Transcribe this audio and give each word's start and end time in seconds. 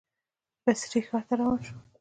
بصرې 0.63 1.01
ښار 1.07 1.23
ته 1.27 1.33
روان 1.39 1.59
شو. 1.65 1.75